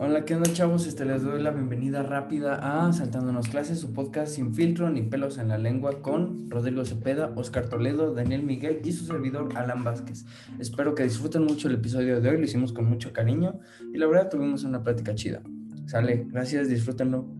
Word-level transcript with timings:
Hola, 0.00 0.24
¿qué 0.24 0.34
onda 0.36 0.52
chavos? 0.52 0.86
Este, 0.86 1.04
les 1.04 1.22
doy 1.22 1.42
la 1.42 1.50
bienvenida 1.50 2.02
rápida 2.02 2.54
a 2.54 2.92
Saltándonos 2.92 3.48
Clases, 3.48 3.80
su 3.80 3.92
podcast 3.92 4.32
sin 4.32 4.54
filtro 4.54 4.88
ni 4.90 5.02
pelos 5.02 5.38
en 5.38 5.48
la 5.48 5.58
lengua 5.58 6.00
con 6.00 6.48
Rodrigo 6.50 6.84
Cepeda, 6.84 7.32
Oscar 7.36 7.68
Toledo, 7.68 8.14
Daniel 8.14 8.42
Miguel 8.42 8.80
y 8.84 8.92
su 8.92 9.04
servidor 9.04 9.50
Alan 9.54 9.84
Vázquez. 9.84 10.24
Espero 10.58 10.94
que 10.94 11.02
disfruten 11.02 11.44
mucho 11.44 11.68
el 11.68 11.74
episodio 11.74 12.20
de 12.20 12.30
hoy, 12.30 12.38
lo 12.38 12.44
hicimos 12.44 12.72
con 12.72 12.86
mucho 12.86 13.12
cariño 13.12 13.60
y 13.92 13.98
la 13.98 14.06
verdad 14.06 14.30
tuvimos 14.30 14.64
una 14.64 14.82
plática 14.82 15.14
chida. 15.14 15.42
Sale, 15.86 16.26
gracias, 16.30 16.68
disfrútenlo. 16.68 17.37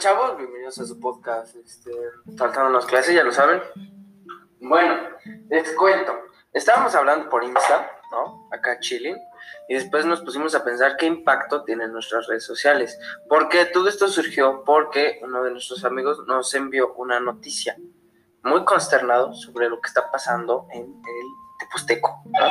Chavos? 0.00 0.38
Bienvenidos 0.38 0.78
a 0.78 0.86
su 0.86 0.98
podcast, 0.98 1.54
este, 1.56 1.90
Saltando 2.38 2.70
las 2.70 2.86
clases, 2.86 3.14
ya 3.14 3.22
lo 3.22 3.32
saben. 3.32 3.60
Bueno, 4.58 4.94
les 5.50 5.74
cuento, 5.74 6.18
estábamos 6.54 6.94
hablando 6.94 7.28
por 7.28 7.44
Insta, 7.44 8.00
¿no? 8.10 8.48
Acá 8.50 8.80
chilling, 8.80 9.18
y 9.68 9.74
después 9.74 10.06
nos 10.06 10.22
pusimos 10.22 10.54
a 10.54 10.64
pensar 10.64 10.96
qué 10.96 11.04
impacto 11.04 11.64
tienen 11.64 11.92
nuestras 11.92 12.26
redes 12.28 12.46
sociales. 12.46 12.98
Porque 13.28 13.66
todo 13.66 13.90
esto 13.90 14.08
surgió 14.08 14.64
porque 14.64 15.20
uno 15.22 15.42
de 15.42 15.50
nuestros 15.50 15.84
amigos 15.84 16.24
nos 16.26 16.54
envió 16.54 16.94
una 16.94 17.20
noticia 17.20 17.76
muy 18.42 18.64
consternado 18.64 19.34
sobre 19.34 19.68
lo 19.68 19.82
que 19.82 19.88
está 19.88 20.10
pasando 20.10 20.66
en 20.72 20.84
el 20.84 21.26
Teposteco, 21.60 22.22
¿no? 22.24 22.46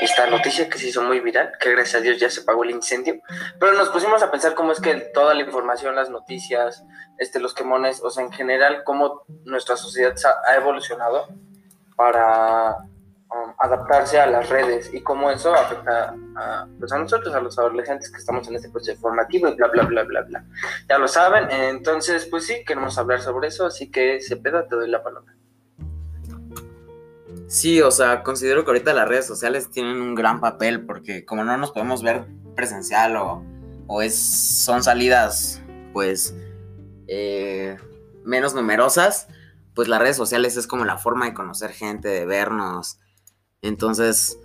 Esta 0.00 0.26
noticia 0.26 0.68
que 0.68 0.78
se 0.78 0.88
hizo 0.88 1.02
muy 1.02 1.20
viral, 1.20 1.52
que 1.60 1.70
gracias 1.72 1.96
a 1.96 2.00
Dios 2.00 2.18
ya 2.18 2.30
se 2.30 2.42
pagó 2.42 2.64
el 2.64 2.70
incendio, 2.70 3.20
pero 3.58 3.72
nos 3.72 3.88
pusimos 3.90 4.22
a 4.22 4.30
pensar 4.30 4.54
cómo 4.54 4.72
es 4.72 4.80
que 4.80 4.94
toda 5.12 5.34
la 5.34 5.42
información, 5.42 5.94
las 5.96 6.10
noticias, 6.10 6.84
este, 7.18 7.40
los 7.40 7.54
quemones, 7.54 8.02
o 8.02 8.10
sea, 8.10 8.24
en 8.24 8.32
general, 8.32 8.82
cómo 8.84 9.24
nuestra 9.44 9.76
sociedad 9.76 10.14
ha 10.46 10.56
evolucionado 10.56 11.28
para 11.96 12.78
um, 12.78 13.52
adaptarse 13.58 14.20
a 14.20 14.26
las 14.26 14.48
redes 14.48 14.92
y 14.92 15.02
cómo 15.02 15.30
eso 15.30 15.54
afecta 15.54 16.14
a, 16.36 16.66
pues 16.78 16.92
a 16.92 16.98
nosotros, 16.98 17.34
a 17.34 17.40
los 17.40 17.58
adolescentes 17.58 18.10
que 18.10 18.18
estamos 18.18 18.48
en 18.48 18.56
este 18.56 18.70
proceso 18.70 19.00
formativo 19.00 19.48
y 19.48 19.54
bla, 19.54 19.68
bla, 19.68 19.82
bla, 19.84 20.02
bla, 20.04 20.22
bla. 20.22 20.44
Ya 20.88 20.98
lo 20.98 21.08
saben, 21.08 21.50
entonces, 21.50 22.26
pues 22.26 22.46
sí, 22.46 22.64
queremos 22.64 22.96
hablar 22.98 23.20
sobre 23.20 23.48
eso, 23.48 23.66
así 23.66 23.90
que, 23.90 24.20
Cepeda, 24.20 24.66
te 24.68 24.76
doy 24.76 24.88
la 24.88 25.02
palabra. 25.02 25.34
Sí, 27.52 27.82
o 27.82 27.90
sea, 27.90 28.22
considero 28.22 28.64
que 28.64 28.70
ahorita 28.70 28.94
las 28.94 29.06
redes 29.06 29.26
sociales 29.26 29.68
tienen 29.70 30.00
un 30.00 30.14
gran 30.14 30.40
papel 30.40 30.86
porque 30.86 31.26
como 31.26 31.44
no 31.44 31.54
nos 31.58 31.70
podemos 31.70 32.02
ver 32.02 32.24
presencial 32.56 33.14
o, 33.18 33.44
o 33.88 34.00
es, 34.00 34.18
son 34.18 34.82
salidas 34.82 35.60
pues 35.92 36.34
eh, 37.08 37.76
menos 38.24 38.54
numerosas, 38.54 39.28
pues 39.74 39.86
las 39.86 40.00
redes 40.00 40.16
sociales 40.16 40.56
es 40.56 40.66
como 40.66 40.86
la 40.86 40.96
forma 40.96 41.26
de 41.26 41.34
conocer 41.34 41.72
gente, 41.72 42.08
de 42.08 42.24
vernos. 42.24 42.98
Entonces, 43.60 44.38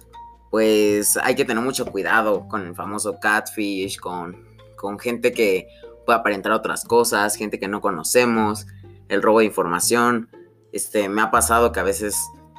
pues 0.52 1.16
hay 1.16 1.35
que 1.35 1.45
tener 1.45 1.63
mucho 1.63 1.85
cuidado 1.85 2.50
con 2.50 2.67
el 2.67 2.75
famoso 2.75 3.22
catfish, 3.22 4.02
con, 4.02 4.45
con 4.75 5.00
gente 5.00 5.31
que 5.31 5.69
puede 6.05 6.19
aparentar 6.19 6.52
otras 6.52 6.83
cosas, 6.83 7.35
gente 7.35 7.58
que 7.58 7.69
no 7.69 7.80
conocemos, 7.80 8.67
el 9.08 9.22
robo 9.22 9.39
de 9.39 9.45
información. 9.45 10.30
Este, 10.73 11.08
me 11.08 11.22
ha 11.22 11.31
pasado 11.31 11.72
que 11.72 11.80
a 11.80 11.83
veces 11.83 12.17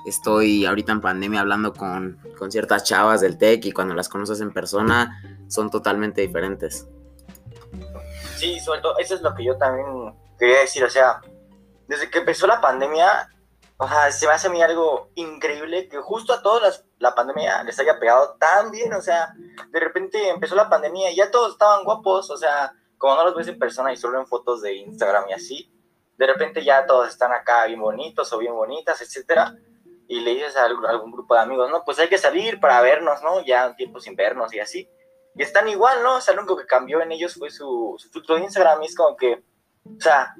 estoy 0.09 0.67
ahorita 0.67 0.93
en 0.93 1.01
pandemia 1.01 1.41
hablando 1.41 1.73
con, 1.73 2.19
con 2.39 2.51
ciertas 2.51 2.85
chavas 2.85 3.21
del 3.21 3.39
TEC 3.39 3.67
y 3.67 3.73
cuando 3.73 3.95
las 3.95 4.09
conoces 4.09 4.41
en 4.41 4.53
persona 4.53 5.23
son 5.49 5.71
totalmente 5.71 6.21
diferentes. 6.21 6.87
Sí, 8.37 8.61
suelto, 8.61 8.97
eso 8.99 9.15
es 9.17 9.23
lo 9.23 9.35
que 9.35 9.45
yo 9.45 9.57
también 9.57 10.15
quería 10.39 10.61
decir, 10.61 10.85
o 10.85 10.91
sea, 10.91 11.21
desde 11.89 12.11
que 12.11 12.19
empezó 12.19 12.47
la 12.47 12.61
pandemia, 12.61 13.29
o 13.77 13.89
sea, 13.89 14.13
se 14.13 14.27
me 14.27 14.33
hace 14.33 14.47
a 14.47 14.51
mí 14.51 14.63
algo 14.63 15.11
increíble 15.15 15.89
que 15.89 15.99
justo 15.99 16.33
a 16.33 16.43
todos 16.43 16.85
la 16.99 17.15
pandemia 17.15 17.63
les 17.65 17.79
haya 17.81 17.99
pegado 17.99 18.37
tan 18.39 18.71
bien, 18.71 18.93
o 18.93 19.01
sea, 19.01 19.35
de 19.71 19.81
repente 19.81 20.29
empezó 20.29 20.55
la 20.55 20.69
pandemia 20.69 21.11
y 21.11 21.17
ya 21.17 21.31
todos 21.31 21.53
estaban 21.53 21.85
guapos, 21.85 22.31
o 22.31 22.37
sea, 22.37 22.73
como 22.97 23.17
no 23.17 23.25
los 23.25 23.35
ves 23.35 23.49
en 23.49 23.59
persona 23.59 23.93
y 23.93 23.97
solo 23.97 24.21
en 24.21 24.27
fotos 24.27 24.63
de 24.63 24.75
Instagram 24.75 25.29
y 25.31 25.33
así, 25.33 25.73
de 26.17 26.27
repente 26.27 26.65
ya 26.65 26.87
todos 26.87 27.09
están 27.09 27.33
acá 27.33 27.67
bien 27.67 27.81
bonitos 27.81 28.33
o 28.33 28.39
bien 28.39 28.55
bonitas, 28.55 29.01
etcétera, 29.01 29.57
y 30.09 30.21
le 30.21 30.35
dices 30.35 30.57
a 30.57 30.65
algún 30.65 31.13
grupo 31.13 31.35
de 31.35 31.41
amigos, 31.41 31.71
no, 31.71 31.85
pues 31.85 31.99
hay 31.99 32.09
que 32.09 32.17
salir 32.17 32.59
para 32.59 32.81
vernos, 32.81 33.23
¿no? 33.23 33.45
Ya 33.45 33.69
un 33.69 33.77
tiempo 33.77 34.01
sin 34.01 34.17
vernos 34.17 34.55
y 34.55 34.59
así. 34.61 34.89
Y 35.35 35.43
están 35.43 35.69
igual, 35.69 36.03
¿no? 36.03 36.17
O 36.17 36.21
sea, 36.23 36.35
lo 36.35 36.41
único 36.41 36.57
que 36.57 36.67
cambió 36.67 37.03
en 37.03 37.13
ellos 37.13 37.35
fue 37.35 37.51
su, 37.51 37.95
su 37.99 38.09
filtro 38.09 38.37
de 38.37 38.43
Instagram 38.43 38.83
y 38.83 38.87
es 38.87 38.97
como 38.97 39.15
que, 39.17 39.45
o 39.85 40.01
sea, 40.01 40.35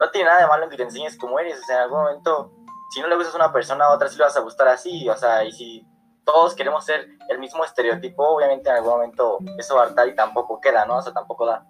no 0.00 0.10
tiene 0.10 0.28
nada 0.28 0.40
de 0.40 0.48
malo 0.48 0.64
en 0.64 0.70
que 0.70 0.78
te 0.78 0.82
enseñes 0.84 1.18
cómo 1.18 1.38
eres, 1.38 1.60
o 1.60 1.64
sea, 1.64 1.76
en 1.76 1.82
algún 1.82 2.00
momento, 2.00 2.52
si 2.90 3.02
no 3.02 3.06
le 3.06 3.16
gustas 3.16 3.34
a 3.34 3.36
una 3.38 3.52
persona, 3.52 3.84
a 3.84 3.94
otra 3.94 4.08
sí 4.08 4.16
le 4.16 4.24
vas 4.24 4.36
a 4.36 4.40
gustar 4.40 4.68
así, 4.68 5.06
o 5.08 5.16
sea, 5.16 5.44
y 5.44 5.52
si 5.52 5.86
todos 6.24 6.54
queremos 6.54 6.84
ser 6.84 7.06
el 7.28 7.38
mismo 7.38 7.64
estereotipo, 7.64 8.26
obviamente 8.26 8.70
en 8.70 8.76
algún 8.76 8.92
momento 8.92 9.38
eso 9.58 9.76
va 9.76 9.84
a 9.84 9.88
estar 9.88 10.08
y 10.08 10.14
tampoco 10.14 10.58
queda, 10.58 10.86
¿no? 10.86 10.96
O 10.96 11.02
sea, 11.02 11.12
tampoco 11.12 11.44
da. 11.44 11.66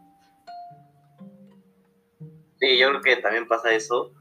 Sí, 2.58 2.78
yo 2.78 2.88
creo 2.90 3.00
que 3.02 3.16
también 3.16 3.48
pasa 3.48 3.72
eso, 3.72 4.12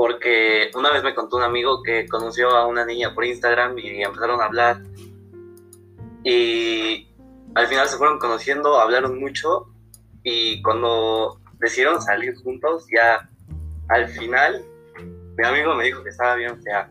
porque 0.00 0.70
una 0.76 0.90
vez 0.90 1.04
me 1.04 1.14
contó 1.14 1.36
un 1.36 1.42
amigo 1.42 1.82
que 1.82 2.08
conoció 2.08 2.48
a 2.56 2.66
una 2.66 2.86
niña 2.86 3.14
por 3.14 3.22
Instagram 3.22 3.78
y 3.78 4.02
empezaron 4.02 4.40
a 4.40 4.46
hablar 4.46 4.82
y 6.24 7.06
al 7.54 7.66
final 7.66 7.86
se 7.86 7.98
fueron 7.98 8.18
conociendo, 8.18 8.80
hablaron 8.80 9.20
mucho 9.20 9.66
y 10.22 10.62
cuando 10.62 11.38
decidieron 11.58 12.00
salir 12.00 12.34
juntos, 12.36 12.86
ya 12.90 13.28
al 13.90 14.08
final 14.08 14.64
mi 15.36 15.46
amigo 15.46 15.74
me 15.74 15.84
dijo 15.84 16.02
que 16.02 16.08
estaba 16.08 16.34
bien 16.36 16.58
fea. 16.62 16.90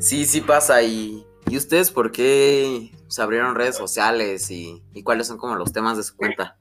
Sí, 0.00 0.26
sí 0.26 0.40
pasa 0.40 0.82
y, 0.82 1.24
¿y 1.46 1.56
ustedes 1.56 1.92
por 1.92 2.10
qué 2.10 2.90
se 3.08 3.22
abrieron 3.22 3.54
redes 3.54 3.76
sociales 3.76 4.50
y, 4.50 4.82
y 4.92 5.02
cuáles 5.02 5.26
son 5.26 5.38
como 5.38 5.54
los 5.56 5.72
temas 5.72 5.96
de 5.96 6.02
su 6.02 6.16
cuenta? 6.16 6.58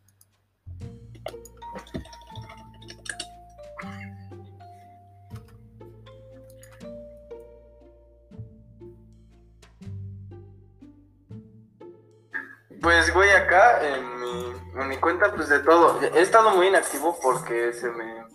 Pues, 12.83 13.13
güey, 13.13 13.29
acá 13.31 13.79
en 13.95 14.19
mi, 14.19 14.53
en 14.81 14.87
mi 14.89 14.97
cuenta, 14.97 15.33
pues 15.33 15.47
de 15.47 15.59
todo. 15.59 16.01
He 16.01 16.19
estado 16.19 16.53
muy 16.53 16.67
inactivo 16.67 17.17
porque 17.23 17.71
se 17.71 17.89
me, 17.89 18.25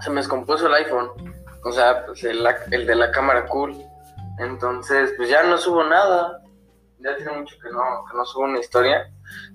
se 0.00 0.10
me 0.10 0.16
descompuso 0.16 0.66
el 0.66 0.74
iPhone. 0.74 1.10
O 1.62 1.70
sea, 1.70 2.04
pues 2.04 2.24
el, 2.24 2.44
el 2.72 2.86
de 2.86 2.94
la 2.96 3.12
cámara 3.12 3.46
cool. 3.46 3.76
Entonces, 4.40 5.12
pues 5.16 5.28
ya 5.28 5.44
no 5.44 5.56
subo 5.56 5.84
nada. 5.84 6.42
Ya 7.02 7.16
tiene 7.16 7.32
mucho 7.32 7.56
que 7.62 7.70
no, 7.70 8.04
que 8.08 8.16
no 8.16 8.24
subo 8.24 8.44
una 8.44 8.60
historia. 8.60 9.10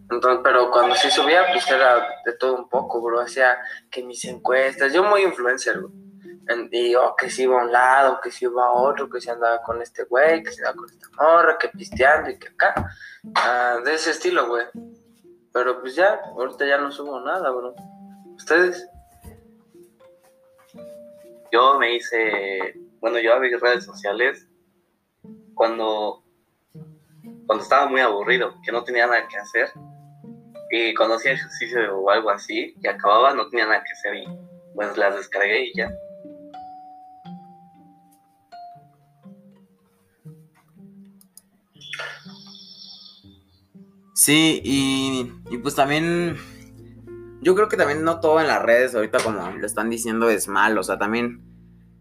Entonces, 0.10 0.42
pero 0.44 0.72
cuando 0.72 0.96
sí 0.96 1.10
subía, 1.12 1.46
pues 1.52 1.70
era 1.70 2.08
de 2.26 2.34
todo 2.34 2.56
un 2.56 2.70
poco, 2.70 3.02
bro. 3.02 3.22
Hacía 3.22 3.58
que 3.90 4.04
mis 4.04 4.26
encuestas. 4.26 4.92
Yo 4.94 5.04
muy 5.04 5.22
influencer, 5.24 5.80
güey. 5.80 6.06
Y 6.72 6.94
oh, 6.96 7.16
que 7.16 7.30
si 7.30 7.44
iba 7.44 7.60
a 7.60 7.66
un 7.66 7.72
lado, 7.72 8.20
que 8.22 8.30
si 8.32 8.46
iba 8.46 8.66
a 8.66 8.72
otro, 8.72 9.10
que 9.10 9.20
si 9.20 9.30
andaba 9.30 9.64
con 9.64 9.82
este 9.82 10.04
güey, 10.04 10.44
que 10.44 10.52
si 10.52 10.60
andaba 10.60 10.78
con 10.78 10.90
esta 10.90 11.08
morra, 11.18 11.58
que 11.58 11.70
pisteando 11.70 12.30
y 12.30 12.38
que 12.38 12.50
acá. 12.50 12.74
Ah, 13.36 13.78
de 13.84 13.96
ese 13.96 14.12
estilo, 14.12 14.48
güey. 14.48 14.66
Pero 15.52 15.80
pues 15.82 15.96
ya, 15.96 16.20
ahorita 16.36 16.66
ya 16.66 16.78
no 16.78 16.92
subo 16.92 17.20
nada, 17.20 17.50
bro. 17.50 17.74
¿Ustedes? 18.36 18.88
Yo 21.52 21.80
me 21.80 21.96
hice, 21.96 22.76
bueno, 23.00 23.20
yo 23.20 23.34
abrí 23.34 23.56
redes 23.56 23.86
sociales 23.86 24.48
cuando, 25.54 26.25
cuando 27.46 27.64
estaba 27.64 27.88
muy 27.88 28.02
aburrido, 28.02 28.56
que 28.64 28.72
no 28.72 28.84
tenía 28.84 29.08
nada 29.08 29.28
que 29.28 29.38
hacer. 29.38 29.70
Y 30.72 30.94
cuando 30.96 31.16
hacía 31.16 31.34
ejercicio 31.34 31.97
o 31.97 32.09
algo 32.09 32.30
así, 32.30 32.76
y 32.82 32.88
acababa, 32.88 33.34
no 33.34 33.47
tenía 33.50 33.66
nada 33.66 33.84
que 33.84 33.94
hacer 33.94 34.16
y 34.16 34.26
pues 34.74 34.97
las 34.97 35.16
descargué 35.16 35.68
y 35.68 35.74
ya. 35.76 35.90
Sí, 44.14 44.62
y, 44.64 45.32
y, 45.52 45.58
pues 45.59 45.76
también, 45.76 46.38
yo 47.41 47.53
creo 47.53 47.70
que 47.70 47.78
también 47.78 48.03
no 48.03 48.22
todo 48.22 48.40
en 48.40 48.48
las 48.48 48.64
redes 48.64 48.96
ahorita 48.96 49.20
como 49.20 49.52
lo 49.52 49.66
están 49.66 49.90
diciendo 49.90 50.30
es 50.30 50.48
malo, 50.48 50.82
o 50.82 50.84
sea, 50.84 50.98
también, 50.98 51.44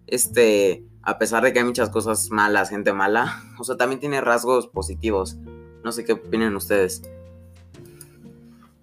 este, 0.06 0.84
a 1.04 1.18
pesar 1.18 1.42
de 1.42 1.52
que 1.52 1.58
hay 1.58 1.64
muchas 1.64 1.90
cosas 1.90 2.30
malas, 2.30 2.70
gente 2.70 2.92
mala, 2.92 3.42
o 3.58 3.64
sea, 3.64 3.76
también 3.76 4.00
tiene 4.00 4.20
rasgos 4.20 4.66
positivos. 4.66 5.36
No 5.82 5.92
sé 5.92 6.04
qué 6.04 6.14
opinan 6.14 6.56
ustedes. 6.56 7.02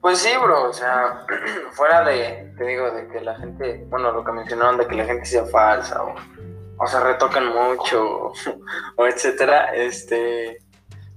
Pues 0.01 0.19
sí, 0.19 0.29
bro, 0.41 0.69
o 0.69 0.73
sea, 0.73 1.25
fuera 1.71 2.03
de, 2.03 2.53
te 2.57 2.65
digo, 2.65 2.89
de 2.91 3.07
que 3.07 3.21
la 3.21 3.35
gente, 3.35 3.85
bueno, 3.89 4.12
lo 4.12 4.23
que 4.23 4.31
mencionaron 4.31 4.77
de 4.77 4.88
que 4.88 4.95
la 4.95 5.06
gente 5.06 5.25
sea 5.25 5.45
falsa 5.45 6.03
o, 6.03 6.15
o 6.77 6.88
sea, 6.88 7.01
retocan 7.01 7.47
mucho, 7.47 8.31
o 8.95 9.07
etcétera, 9.07 9.75
este, 9.75 10.59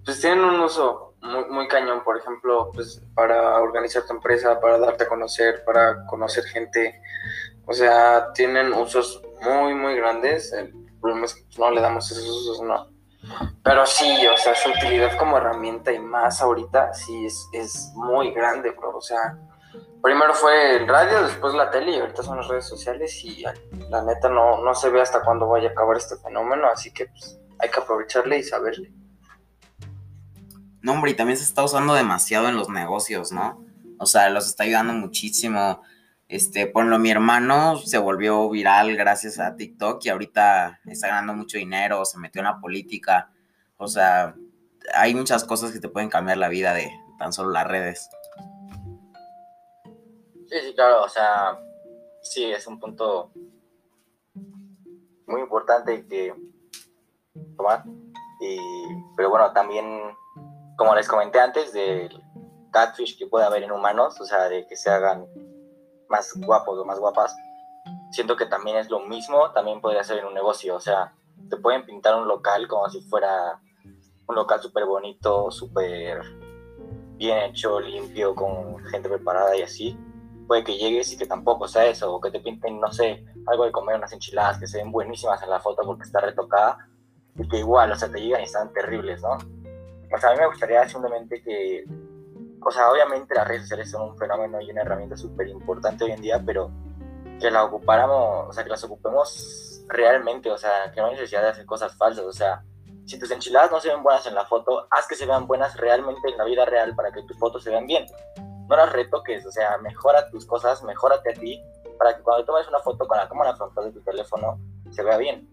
pues 0.05 0.21
tienen 0.21 0.45
un 0.45 0.61
uso 0.61 1.15
muy, 1.23 1.47
muy 1.47 1.69
cañón, 1.69 2.05
por 2.05 2.19
ejemplo, 2.19 2.71
pues 2.75 3.03
para 3.15 3.59
organizar 3.61 4.05
tu 4.07 4.13
empresa, 4.13 4.61
para 4.61 4.79
darte 4.79 5.05
a 5.05 5.09
conocer, 5.09 5.65
para 5.65 6.05
conocer 6.07 6.45
gente, 6.45 7.01
o 7.65 7.73
sea, 7.73 8.33
tienen 8.35 8.75
usos 8.75 9.23
muy, 9.41 9.75
muy 9.75 9.97
grandes, 9.97 10.53
problema 11.05 11.27
es 11.27 11.35
que 11.35 11.45
no 11.59 11.71
le 11.71 11.83
damos 11.83 12.11
esos 12.11 12.27
usos, 12.27 12.63
no. 12.63 12.89
Pero 13.63 13.87
sí, 13.87 14.27
o 14.27 14.37
sea, 14.37 14.55
su 14.55 14.71
utilidad 14.71 15.17
como 15.19 15.37
herramienta 15.37 15.93
y 15.93 15.99
más 15.99 16.41
ahorita, 16.41 16.95
sí 16.95 17.27
es, 17.27 17.47
es 17.53 17.93
muy 17.95 18.33
grande, 18.33 18.71
bro, 18.71 18.97
o 18.97 19.01
sea, 19.01 19.39
primero 20.03 20.35
fue 20.35 20.77
el 20.77 20.89
radio, 20.89 21.23
después 21.23 21.55
la 21.55 21.71
tele 21.71 21.93
y 21.93 22.01
ahorita 22.01 22.23
son 22.23 22.39
las 22.39 22.49
redes 22.49 22.67
sociales 22.67 23.23
y 23.25 23.45
la 23.91 24.03
neta 24.03 24.29
no, 24.29 24.63
no 24.63 24.75
se 24.75 24.91
ve 24.91 25.01
hasta 25.01 25.23
cuándo 25.23 25.47
vaya 25.47 25.69
a 25.69 25.73
acabar 25.73 25.97
este 25.97 26.17
fenómeno, 26.17 26.69
así 26.73 26.93
que 26.93 27.07
pues, 27.07 27.39
hay 27.59 27.71
que 27.71 27.81
aprovecharle 27.81 28.39
y 28.39 28.43
saberle. 28.43 28.93
No, 30.81 30.93
hombre, 30.93 31.13
y 31.13 31.15
también 31.15 31.39
se 31.39 31.45
está 31.45 31.63
usando 31.65 31.95
demasiado 31.95 32.49
en 32.49 32.57
los 32.57 32.69
negocios, 32.69 33.33
¿no? 33.33 33.63
O 33.99 34.07
sea, 34.07 34.29
los 34.29 34.47
está 34.47 34.65
ayudando 34.65 34.93
muchísimo. 34.93 35.83
Este, 36.35 36.73
lo 36.75 36.99
mi 36.99 37.13
hermano 37.13 37.77
se 37.77 37.97
volvió 37.97 38.51
viral 38.51 38.97
gracias 38.97 39.39
a 39.39 39.55
TikTok 39.55 40.05
y 40.05 40.09
ahorita 40.09 40.81
está 40.85 41.07
ganando 41.07 41.33
mucho 41.33 41.59
dinero, 41.59 42.05
se 42.05 42.19
metió 42.19 42.41
en 42.41 42.47
la 42.47 42.59
política. 42.59 43.31
O 43.77 43.87
sea, 43.87 44.35
hay 44.97 45.15
muchas 45.15 45.45
cosas 45.45 45.71
que 45.71 45.79
te 45.79 45.89
pueden 45.89 46.11
cambiar 46.11 46.39
la 46.39 46.49
vida 46.49 46.75
de 46.75 46.91
tan 47.21 47.33
solo 47.33 47.51
las 47.53 47.69
redes. 47.69 48.11
Sí, 50.49 50.57
sí, 50.61 50.75
claro, 50.75 51.05
o 51.05 51.09
sea, 51.09 51.57
sí, 52.21 52.51
es 52.51 52.67
un 52.67 52.81
punto 52.81 53.31
muy 55.29 55.41
importante 55.41 56.05
que 56.05 56.35
tomar. 57.57 57.85
Y, 58.41 58.59
pero 59.17 59.31
bueno, 59.31 59.53
también, 59.53 59.87
como 60.77 60.97
les 60.97 61.07
comenté 61.07 61.39
antes, 61.39 61.73
del 61.73 62.21
catfish 62.73 63.17
que 63.17 63.29
puede 63.29 63.47
haber 63.47 63.63
en 63.63 63.71
humanos, 63.71 64.21
o 64.21 64.25
sea, 64.25 64.49
de 64.49 64.67
que 64.67 64.75
se 64.75 64.91
hagan 64.91 65.29
más 66.09 66.33
guapos 66.37 66.79
o 66.79 66.85
más 66.85 66.99
guapas, 66.99 67.37
siento 68.11 68.37
que 68.37 68.47
también 68.47 68.77
es 68.77 68.91
lo 68.91 69.01
mismo, 69.01 69.51
también 69.53 69.81
podría 69.81 70.05
ser 70.05 70.19
en 70.19 70.27
un 70.27 70.35
negocio, 70.35 70.77
o 70.77 70.81
sea, 70.81 71.13
te 71.51 71.57
pueden 71.57 71.85
pintar 71.85 72.15
un 72.15 72.29
local 72.29 72.69
como 72.69 72.89
si 72.89 73.01
fuera 73.03 73.61
un 74.27 74.35
local 74.35 74.61
súper 74.61 74.87
bonito, 74.87 75.51
súper 75.51 76.23
bien 77.17 77.39
hecho, 77.39 77.81
limpio, 77.81 78.35
con 78.35 78.79
gente 78.87 79.09
preparada 79.09 79.57
y 79.57 79.63
así, 79.63 79.99
puede 80.47 80.65
que 80.65 80.77
llegues 80.77 81.13
y 81.13 81.17
que 81.17 81.27
tampoco 81.27 81.69
sea 81.69 81.87
eso, 81.87 82.15
o 82.15 82.21
que 82.21 82.31
te 82.31 82.41
pinten, 82.41 82.81
no 82.81 82.93
sé, 82.93 83.25
algo 83.47 83.65
de 83.65 83.73
comer, 83.73 83.97
unas 83.97 84.13
enchiladas 84.13 84.59
que 84.59 84.67
se 84.67 84.79
ven 84.79 84.93
buenísimas 84.93 85.43
en 85.43 85.51
la 85.51 85.61
foto 85.61 85.83
porque 85.85 86.05
está 86.05 86.21
retocada, 86.21 86.89
y 87.37 87.49
que 87.49 87.59
igual, 87.59 87.91
o 87.93 87.97
sea, 87.97 88.11
te 88.11 88.21
llegan 88.21 88.43
y 88.43 88.45
están 88.45 88.73
terribles, 88.73 89.21
¿no? 89.23 89.33
O 89.33 90.19
sea, 90.19 90.31
a 90.31 90.33
mí 90.33 90.39
me 90.39 90.47
gustaría 90.47 90.89
simplemente 90.89 91.43
que, 91.43 91.85
o 92.65 92.71
sea, 92.71 92.91
obviamente 92.91 93.35
las 93.35 93.47
redes 93.47 93.63
sociales 93.63 93.91
son 93.91 94.11
un 94.11 94.19
fenómeno 94.19 94.61
y 94.61 94.71
una 94.71 94.83
herramienta 94.83 95.17
súper 95.17 95.49
importante 95.49 96.05
hoy 96.05 96.13
en 96.13 96.21
día, 96.21 96.43
pero 96.45 96.71
que 97.41 97.51
la 97.51 97.65
ocupáramos, 97.65 98.49
o 98.49 98.53
sea, 98.53 98.65
que 98.65 98.71
las 98.71 98.85
ocupemos 98.85 99.85
realmente, 99.89 100.51
o 100.51 100.57
sea, 100.57 100.91
que 100.93 101.01
no 101.01 101.09
hay 101.09 101.15
necesidad 101.15 101.43
de 101.43 101.49
hacer 101.49 101.67
cosas 101.67 101.95
falsas, 101.97 102.25
o 102.25 102.33
sea, 102.33 102.63
si 103.07 103.19
tus 103.19 103.31
enchiladas 103.31 103.71
no 103.71 103.81
se 103.81 103.89
ven 103.89 104.03
buenas 104.03 104.27
en 104.27 104.35
la 104.35 104.47
foto, 104.47 104.87
haz 104.91 105.07
que 105.07 105.15
se 105.15 105.27
vean 105.27 105.47
buenas 105.47 105.77
realmente 105.77 106.29
en 106.29 106.39
la 106.39 106.45
vida 106.45 106.65
real 106.65 106.95
para 106.97 107.13
que 107.13 107.23
tus 107.25 107.39
fotos 107.39 107.63
se 107.63 107.71
vean 107.71 107.87
bien 107.87 108.07
no 108.69 108.77
las 108.77 108.93
retoques, 108.93 109.45
o 109.47 109.53
sea, 109.53 109.79
mejora 109.79 110.31
tus 110.31 110.47
cosas, 110.47 110.83
mejórate 110.83 111.31
a 111.31 111.35
ti, 111.35 111.63
para 111.99 112.17
que 112.17 112.23
cuando 112.23 112.45
tomes 112.45 112.69
una 112.69 112.79
foto 112.81 113.07
con 113.07 113.19
la 113.19 113.29
cámara 113.29 113.55
frontal 113.57 113.85
de 113.85 113.93
tu 113.93 114.01
teléfono 114.03 114.59
se 114.91 115.03
vea 115.03 115.19
bien. 115.19 115.49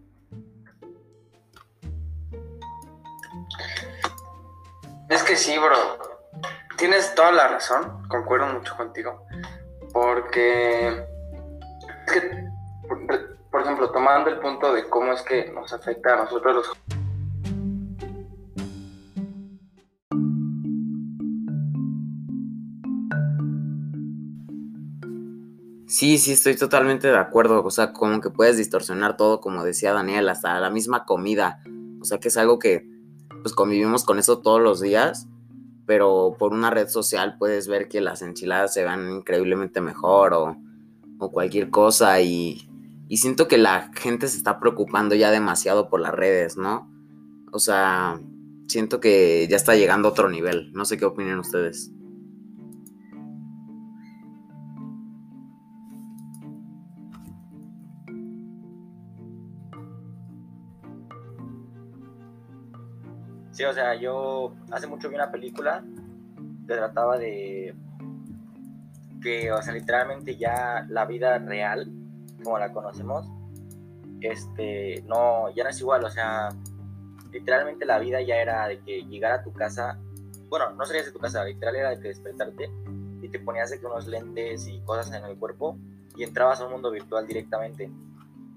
Es 5.09 5.23
que 5.23 5.35
sí, 5.35 5.57
bro. 5.57 5.75
Tienes 6.81 7.13
toda 7.13 7.31
la 7.31 7.47
razón, 7.47 8.07
concuerdo 8.07 8.47
mucho 8.47 8.75
contigo. 8.75 9.27
Porque 9.93 10.87
es 10.87 12.11
que, 12.11 12.49
por 13.51 13.61
ejemplo, 13.61 13.91
tomando 13.91 14.31
el 14.31 14.39
punto 14.39 14.73
de 14.73 14.89
cómo 14.89 15.13
es 15.13 15.21
que 15.21 15.51
nos 15.51 15.71
afecta 15.71 16.15
a 16.15 16.23
nosotros 16.23 16.55
los 16.55 16.71
Sí, 25.85 26.17
sí, 26.17 26.31
estoy 26.31 26.55
totalmente 26.55 27.09
de 27.09 27.17
acuerdo. 27.19 27.63
O 27.63 27.69
sea, 27.69 27.93
como 27.93 28.21
que 28.21 28.31
puedes 28.31 28.57
distorsionar 28.57 29.17
todo, 29.17 29.39
como 29.39 29.63
decía 29.63 29.93
Daniel, 29.93 30.27
hasta 30.29 30.59
la 30.59 30.71
misma 30.71 31.05
comida. 31.05 31.61
O 32.01 32.05
sea, 32.05 32.19
que 32.19 32.29
es 32.29 32.37
algo 32.37 32.57
que 32.57 32.89
pues 33.43 33.53
convivimos 33.53 34.03
con 34.03 34.17
eso 34.17 34.39
todos 34.39 34.59
los 34.59 34.81
días, 34.81 35.27
pero 35.91 36.37
por 36.39 36.53
una 36.53 36.69
red 36.69 36.87
social 36.87 37.35
puedes 37.37 37.67
ver 37.67 37.89
que 37.89 37.99
las 37.99 38.21
enchiladas 38.21 38.73
se 38.73 38.85
van 38.85 39.11
increíblemente 39.11 39.81
mejor 39.81 40.33
o, 40.33 40.55
o 41.19 41.31
cualquier 41.33 41.69
cosa 41.69 42.21
y, 42.21 42.61
y 43.09 43.17
siento 43.17 43.49
que 43.49 43.57
la 43.57 43.91
gente 43.93 44.29
se 44.29 44.37
está 44.37 44.57
preocupando 44.57 45.15
ya 45.15 45.31
demasiado 45.31 45.89
por 45.89 45.99
las 45.99 46.13
redes, 46.13 46.55
¿no? 46.55 46.89
O 47.51 47.59
sea, 47.59 48.21
siento 48.69 49.01
que 49.01 49.45
ya 49.49 49.57
está 49.57 49.75
llegando 49.75 50.07
a 50.07 50.11
otro 50.11 50.29
nivel. 50.29 50.71
No 50.71 50.85
sé 50.85 50.97
qué 50.97 51.03
opinan 51.03 51.39
ustedes. 51.39 51.91
O 63.65 63.73
sea, 63.73 63.95
yo 63.95 64.55
hace 64.71 64.87
mucho 64.87 65.09
vi 65.09 65.15
una 65.15 65.31
película 65.31 65.83
que 66.67 66.73
trataba 66.73 67.17
de 67.17 67.75
que, 69.21 69.51
o 69.51 69.61
sea, 69.61 69.73
literalmente 69.73 70.35
ya 70.37 70.85
la 70.89 71.05
vida 71.05 71.37
real, 71.37 71.87
como 72.43 72.57
la 72.57 72.71
conocemos, 72.71 73.27
este, 74.19 75.03
no, 75.07 75.53
ya 75.55 75.63
no 75.63 75.69
es 75.69 75.79
igual, 75.79 76.03
o 76.03 76.09
sea, 76.09 76.49
literalmente 77.31 77.85
la 77.85 77.99
vida 77.99 78.21
ya 78.21 78.37
era 78.37 78.67
de 78.67 78.79
que 78.79 79.03
llegar 79.03 79.31
a 79.31 79.43
tu 79.43 79.53
casa, 79.53 79.99
bueno, 80.49 80.71
no 80.71 80.85
salías 80.85 81.05
de 81.05 81.11
tu 81.11 81.19
casa, 81.19 81.43
literal 81.43 81.75
era 81.75 81.89
de 81.91 81.99
que 81.99 82.09
despertarte 82.09 82.69
y 83.21 83.29
te 83.29 83.39
ponías 83.39 83.69
de 83.69 83.79
que 83.79 83.85
unos 83.85 84.07
lentes 84.07 84.67
y 84.67 84.81
cosas 84.81 85.13
en 85.13 85.23
el 85.25 85.37
cuerpo 85.37 85.77
y 86.15 86.23
entrabas 86.23 86.59
a 86.59 86.65
un 86.65 86.73
mundo 86.73 86.91
virtual 86.91 87.27
directamente. 87.27 87.91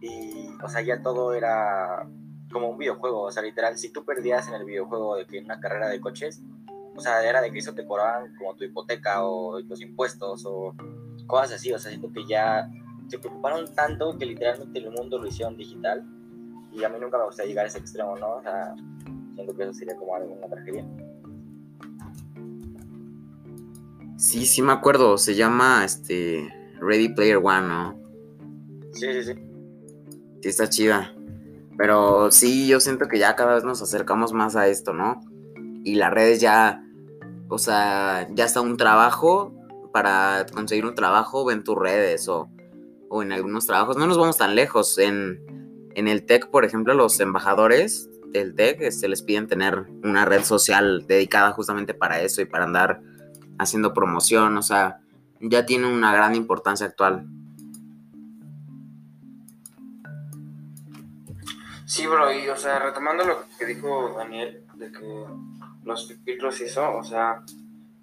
Y, 0.01 0.49
o 0.63 0.69
sea, 0.69 0.83
ya 0.83 1.03
todo 1.03 1.35
era 1.35 2.07
como 2.55 2.69
un 2.69 2.79
videojuego, 2.79 3.23
o 3.23 3.33
sea, 3.33 3.43
literal, 3.43 3.77
si 3.77 3.91
tú 3.91 4.05
perdías 4.05 4.47
en 4.47 4.55
el 4.55 4.65
videojuego 4.65 5.17
de 5.17 5.27
que 5.27 5.41
una 5.41 5.59
carrera 5.59 5.89
de 5.89 6.01
coches, 6.01 6.41
o 6.95 7.01
sea, 7.01 7.29
era 7.29 7.43
de 7.43 7.51
que 7.51 7.59
eso 7.59 7.75
te 7.75 7.85
cobraban 7.85 8.33
como 8.37 8.55
tu 8.55 8.63
hipoteca 8.63 9.25
o 9.25 9.59
los 9.61 9.81
impuestos 9.81 10.45
o 10.47 10.73
cosas 11.27 11.55
así, 11.55 11.73
o 11.73 11.79
sea, 11.79 11.91
siento 11.91 12.13
que 12.13 12.25
ya 12.27 12.71
se 13.09 13.19
preocuparon 13.19 13.75
tanto 13.75 14.17
que 14.17 14.25
literalmente 14.25 14.79
el 14.79 14.93
mundo 14.93 15.19
lo 15.19 15.27
hicieron 15.27 15.57
digital 15.57 16.05
y 16.73 16.85
a 16.85 16.89
mí 16.89 16.97
nunca 17.01 17.19
me 17.19 17.25
gustaría 17.25 17.49
llegar 17.49 17.65
a 17.65 17.69
ese 17.69 17.79
extremo, 17.79 18.17
¿no? 18.17 18.37
O 18.37 18.43
sea, 18.43 18.73
siento 19.35 19.57
que 19.57 19.65
eso 19.65 19.75
sería 19.75 19.97
como 19.97 20.15
algo, 20.15 20.35
una 20.35 20.47
tragedia. 20.47 20.87
Sí, 24.17 24.47
sí 24.47 24.63
me 24.63 24.73
acuerdo, 24.73 25.19
se 25.19 25.35
llama 25.35 25.85
este 25.85 26.55
Ready 26.81 27.09
Player 27.09 27.39
One, 27.39 27.67
¿no? 27.67 27.99
Sí, 28.93 29.13
sí, 29.13 29.25
sí. 29.25 29.35
Sí, 30.41 30.49
está 30.49 30.69
chida. 30.69 31.13
Pero 31.77 32.31
sí, 32.31 32.69
yo 32.69 32.81
siento 32.81 33.09
que 33.09 33.19
ya 33.19 33.35
cada 33.35 33.55
vez 33.55 33.65
nos 33.65 33.83
acercamos 33.83 34.33
más 34.33 34.57
a 34.57 34.69
esto, 34.69 34.93
¿no? 34.93 35.21
Y 35.83 35.97
las 35.97 36.13
redes 36.13 36.41
ya, 36.41 36.83
o 37.49 37.59
sea, 37.59 38.29
ya 38.33 38.45
está 38.45 38.61
un 38.61 38.77
trabajo, 38.77 39.53
para 39.95 40.45
conseguir 40.53 40.87
un 40.87 40.97
trabajo, 40.97 41.45
ven 41.45 41.63
tus 41.63 41.77
redes 41.77 42.27
o, 42.29 42.51
o 43.09 43.23
en 43.23 43.31
algunos 43.31 43.65
trabajos. 43.65 43.97
No 43.97 44.09
nos 44.09 44.19
vamos 44.19 44.37
tan 44.37 44.57
lejos. 44.57 44.99
En, 44.99 45.41
en 45.95 46.09
el 46.09 46.27
TEC, 46.27 46.51
por 46.51 46.65
ejemplo, 46.65 46.95
los 46.95 47.21
embajadores 47.21 48.11
del 48.33 48.57
TEC 48.57 48.81
se 48.81 48.87
este, 48.89 49.09
les 49.09 49.23
piden 49.23 49.47
tener 49.47 49.87
una 50.03 50.25
red 50.25 50.43
social 50.43 51.07
dedicada 51.07 51.53
justamente 51.53 51.95
para 51.95 52.21
eso 52.21 52.43
y 52.43 52.45
para 52.45 52.65
andar 52.65 53.03
haciendo 53.61 53.95
promoción. 53.95 54.59
O 54.59 54.63
sea, 54.63 54.99
ya 55.41 55.65
tiene 55.65 55.87
una 55.87 56.13
gran 56.13 56.35
importancia 56.35 56.87
actual. 56.87 57.29
Sí, 61.95 62.09
bro, 62.09 62.33
y 62.33 62.49
o 62.49 62.57
sea, 62.57 62.81
retomando 62.81 63.23
lo 63.23 63.45
que 63.57 63.67
dijo 63.67 64.15
Daniel, 64.19 64.65
de 64.75 64.91
que 64.91 65.25
los 65.85 66.13
filtros 66.25 66.61
hizo, 66.61 66.93
o 66.93 67.05
sea, 67.05 67.45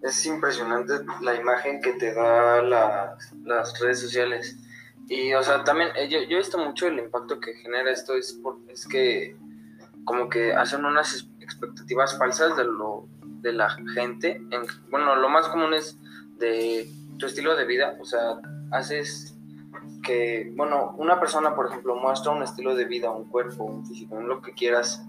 es 0.01 0.25
impresionante 0.25 0.93
la 1.19 1.35
imagen 1.35 1.81
que 1.81 1.91
te 1.91 2.13
da 2.13 2.61
las 2.61 3.79
redes 3.81 3.99
sociales. 3.99 4.55
Y, 5.09 5.33
o 5.33 5.43
sea, 5.43 5.65
también 5.65 5.89
eh, 5.97 6.07
yo, 6.07 6.21
yo, 6.21 6.37
he 6.37 6.39
visto 6.39 6.57
mucho 6.57 6.87
el 6.87 6.99
impacto 6.99 7.41
que 7.41 7.53
genera 7.55 7.91
esto, 7.91 8.15
es, 8.15 8.31
por, 8.31 8.59
es 8.69 8.87
que 8.87 9.35
como 10.05 10.29
que 10.29 10.53
hacen 10.53 10.85
unas 10.85 11.27
expectativas 11.41 12.17
falsas 12.17 12.55
de 12.55 12.63
lo 12.63 13.09
de 13.41 13.51
la 13.51 13.71
gente. 13.93 14.37
En, 14.51 14.61
bueno, 14.89 15.17
lo 15.17 15.27
más 15.27 15.49
común 15.49 15.73
es 15.73 15.97
de 16.37 16.89
tu 17.17 17.25
estilo 17.25 17.57
de 17.57 17.65
vida, 17.65 17.97
o 17.99 18.05
sea, 18.05 18.39
haces 18.71 19.37
que, 20.01 20.51
bueno, 20.55 20.95
una 20.97 21.19
persona, 21.19 21.55
por 21.55 21.67
ejemplo, 21.67 21.95
muestra 21.95 22.31
un 22.31 22.43
estilo 22.43 22.75
de 22.75 22.85
vida, 22.85 23.11
un 23.11 23.25
cuerpo, 23.25 23.63
un 23.63 23.85
físico, 23.85 24.15
un 24.15 24.27
lo 24.27 24.41
que 24.41 24.53
quieras, 24.53 25.05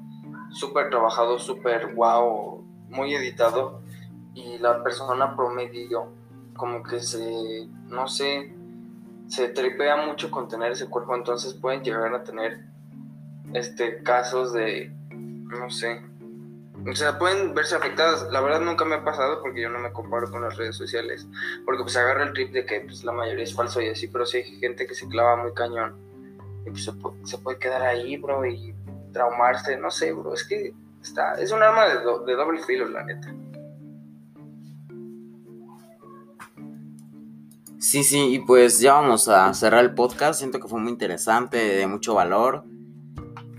súper 0.51 0.91
trabajado, 0.91 1.39
súper 1.39 1.95
wow, 1.95 2.65
muy 2.89 3.15
editado, 3.15 3.81
y 4.35 4.59
la 4.59 4.83
persona 4.83 5.35
promedio, 5.37 6.09
como 6.55 6.83
que 6.83 7.01
se, 7.01 7.69
no 7.89 8.09
sé, 8.09 8.55
se 9.27 9.49
tripea 9.49 9.97
mucho 10.07 10.31
con 10.31 10.49
tener 10.49 10.73
ese 10.73 10.89
cuerpo, 10.89 11.15
entonces 11.15 11.55
pueden 11.55 11.83
llegar 11.83 12.15
a 12.15 12.25
tener 12.25 12.67
este 13.55 14.03
casos 14.03 14.53
de, 14.53 14.95
no 15.11 15.71
sé, 15.71 16.03
o 16.91 16.95
sea, 16.95 17.19
pueden 17.19 17.55
verse 17.55 17.77
afectadas. 17.77 18.27
La 18.31 18.41
verdad 18.41 18.61
nunca 18.61 18.85
me 18.85 18.97
ha 18.97 19.05
pasado 19.05 19.41
porque 19.41 19.63
yo 19.63 19.69
no 19.69 19.79
me 19.79 19.93
comparo 19.93 20.31
con 20.31 20.43
las 20.43 20.57
redes 20.57 20.77
sociales. 20.77 21.27
Porque 21.65 21.83
pues 21.83 21.97
agarra 21.97 22.25
el 22.25 22.33
trip 22.33 22.53
de 22.53 22.67
que 22.67 22.81
pues, 22.81 23.05
la 23.05 23.13
mayoría 23.13 23.45
es 23.45 23.55
falso 23.55 23.81
y 23.81 23.89
así, 23.89 24.09
pero 24.09 24.27
sí 24.27 24.39
hay 24.39 24.59
gente 24.59 24.87
que 24.87 24.95
se 24.95 25.07
clava 25.09 25.37
muy 25.37 25.53
cañón. 25.55 25.97
Y 26.67 26.71
pues 26.71 26.85
se 27.25 27.39
puede, 27.39 27.59
quedar 27.59 27.83
ahí, 27.83 28.17
bro, 28.17 28.45
y 28.47 28.75
traumarse. 29.13 29.77
No 29.77 29.91
sé, 29.91 30.13
bro. 30.13 30.35
Es 30.35 30.45
que 30.45 30.75
está, 31.01 31.35
es 31.35 31.53
un 31.53 31.63
arma 31.63 31.87
de, 31.89 31.95
de 31.95 32.35
doble 32.35 32.63
filo, 32.63 32.89
la 32.89 33.05
neta. 33.05 33.33
Sí, 37.79 38.05
sí, 38.05 38.35
y 38.35 38.39
pues 38.39 38.79
ya 38.79 38.95
vamos 38.95 39.29
a 39.29 39.53
cerrar 39.55 39.85
el 39.85 39.95
podcast. 39.95 40.39
Siento 40.39 40.61
que 40.61 40.69
fue 40.69 40.81
muy 40.81 40.93
interesante, 40.93 41.59
de 41.59 41.87
mucho 41.87 42.15
valor. 42.15 42.65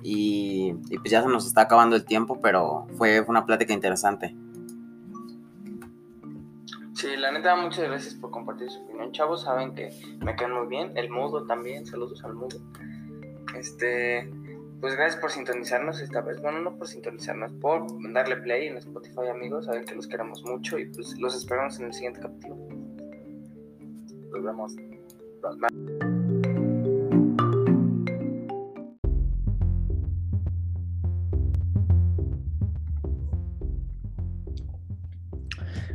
Y, 0.04 0.74
pues 0.74 1.12
ya 1.12 1.24
se 1.24 1.30
nos 1.30 1.48
está 1.48 1.62
acabando 1.62 1.96
el 1.96 2.06
tiempo, 2.06 2.40
pero 2.42 2.88
fue, 2.98 3.22
una 3.22 3.46
plática 3.46 3.74
interesante. 3.74 4.36
Sí, 6.94 7.16
la 7.18 7.32
neta, 7.32 7.56
muchas 7.56 7.86
gracias 7.86 8.14
por 8.16 8.32
compartir 8.32 8.70
su 8.70 8.82
opinión. 8.84 9.12
Chavos, 9.12 9.44
saben 9.44 9.74
que 9.74 9.90
me 10.20 10.36
caen 10.36 10.54
muy 10.54 10.68
bien. 10.68 10.96
El 10.96 11.10
mudo 11.10 11.46
también, 11.46 11.86
saludos 11.86 12.24
al 12.24 12.34
mudo. 12.34 12.58
Este, 13.58 14.30
pues 14.80 14.96
gracias 14.96 15.20
por 15.20 15.32
sintonizarnos 15.32 16.02
esta 16.02 16.22
vez. 16.22 16.42
Bueno, 16.42 16.60
no 16.60 16.76
por 16.76 16.88
sintonizarnos, 16.88 17.54
por 17.54 17.88
darle 18.12 18.38
play 18.38 18.68
en 18.68 18.78
Spotify, 18.78 19.30
amigos. 19.32 19.66
Saben 19.66 19.86
que 19.86 19.96
los 19.96 20.08
queremos 20.08 20.44
mucho 20.44 20.78
y 20.78 20.86
pues 20.86 21.18
los 21.20 21.36
esperamos 21.36 21.80
en 21.80 21.86
el 21.86 21.94
siguiente 21.94 22.20
capítulo. 22.20 22.58
Nos 24.32 24.44
vemos. 24.44 24.76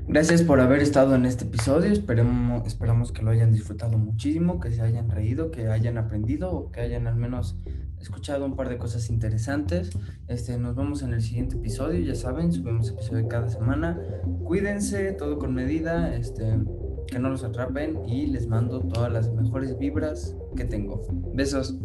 Gracias 0.08 0.40
por 0.40 0.58
haber 0.60 0.80
estado 0.80 1.14
en 1.14 1.26
este 1.26 1.44
episodio. 1.44 1.92
Esperemos, 1.92 2.66
esperamos 2.66 3.12
que 3.12 3.20
lo 3.20 3.30
hayan 3.30 3.52
disfrutado 3.52 3.98
muchísimo, 3.98 4.58
que 4.58 4.70
se 4.70 4.80
hayan 4.80 5.10
reído, 5.10 5.50
que 5.50 5.68
hayan 5.68 5.98
aprendido 5.98 6.50
o 6.50 6.72
que 6.72 6.80
hayan 6.80 7.06
al 7.06 7.16
menos 7.16 7.58
escuchado 8.00 8.46
un 8.46 8.56
par 8.56 8.70
de 8.70 8.78
cosas 8.78 9.10
interesantes. 9.10 9.90
Este, 10.26 10.56
nos 10.56 10.74
vemos 10.74 11.02
en 11.02 11.12
el 11.12 11.20
siguiente 11.20 11.56
episodio. 11.56 12.00
Ya 12.00 12.14
saben, 12.14 12.52
subimos 12.52 12.88
episodio 12.88 13.28
cada 13.28 13.50
semana. 13.50 14.00
Cuídense, 14.44 15.12
todo 15.12 15.38
con 15.38 15.52
medida, 15.52 16.14
este, 16.16 16.58
que 17.06 17.18
no 17.18 17.28
los 17.28 17.44
atrapen 17.44 18.08
y 18.08 18.28
les 18.28 18.46
mando 18.46 18.80
todas 18.80 19.12
las 19.12 19.30
mejores 19.30 19.76
vibras 19.78 20.34
que 20.56 20.64
tengo. 20.64 21.02
Besos. 21.34 21.76